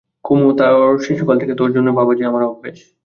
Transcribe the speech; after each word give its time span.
কুমু, 0.25 0.47
তোর 0.59 0.69
শিশুকাল 1.05 1.35
থেকে 1.39 1.53
তোর 1.55 1.69
জন্যে 1.75 1.91
ভাবা 1.97 2.13
যে 2.15 2.23
আমার 2.25 2.43
অভ্যেস। 2.43 2.79